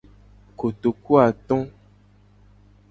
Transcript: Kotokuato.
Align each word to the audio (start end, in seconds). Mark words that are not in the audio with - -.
Kotokuato. 0.59 1.57